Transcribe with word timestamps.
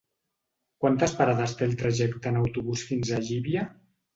Quantes 0.85 1.13
parades 1.19 1.53
té 1.59 1.67
el 1.71 1.77
trajecte 1.83 2.33
en 2.33 2.41
autobús 2.43 2.89
fins 2.91 3.13
a 3.21 3.25
Llívia? 3.29 3.71